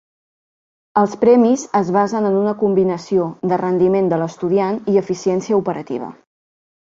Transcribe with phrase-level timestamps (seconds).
[1.01, 6.09] Els premis es basen en una combinació de rendiment de l'estudiant i eficiència operativa.